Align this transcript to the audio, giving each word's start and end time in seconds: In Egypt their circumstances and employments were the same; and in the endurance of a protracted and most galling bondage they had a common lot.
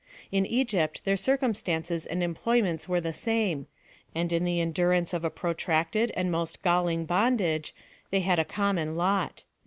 In 0.31 0.47
Egypt 0.47 1.03
their 1.05 1.15
circumstances 1.15 2.07
and 2.07 2.23
employments 2.23 2.89
were 2.89 2.99
the 2.99 3.13
same; 3.13 3.67
and 4.15 4.33
in 4.33 4.45
the 4.45 4.59
endurance 4.59 5.13
of 5.13 5.23
a 5.23 5.29
protracted 5.29 6.11
and 6.15 6.31
most 6.31 6.63
galling 6.63 7.05
bondage 7.05 7.75
they 8.09 8.21
had 8.21 8.39
a 8.39 8.43
common 8.43 8.95
lot. 8.95 9.43